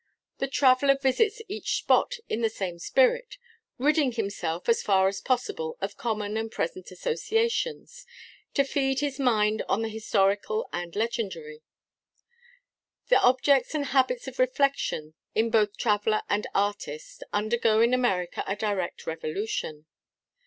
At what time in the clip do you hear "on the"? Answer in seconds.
9.69-9.89